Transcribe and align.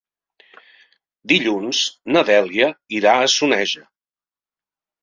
Dilluns 1.33 1.83
na 2.17 2.25
Dèlia 2.33 2.71
irà 3.03 3.17
a 3.27 3.31
Soneja. 3.39 3.89